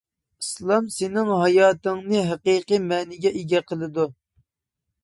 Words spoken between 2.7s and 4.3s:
مەنىگە ئىگە قىلىدۇ.